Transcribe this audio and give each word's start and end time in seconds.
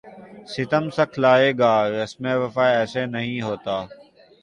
ستم 0.53 0.83
سکھلائے 0.97 1.49
گا 1.59 1.73
رسم 1.91 2.23
وفا 2.41 2.65
ایسے 2.77 3.05
نہیں 3.07 3.41
ہوتا 3.41 3.75